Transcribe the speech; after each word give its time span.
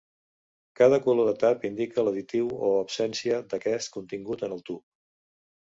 Cada 0.79 0.97
color 1.07 1.27
de 1.29 1.33
tap 1.43 1.67
indica 1.69 2.07
l'additiu, 2.07 2.49
o 2.71 2.73
absència 2.79 3.39
d'aquest, 3.53 3.95
contingut 3.99 4.47
en 4.51 4.59
el 4.59 4.71
tub. 4.71 4.87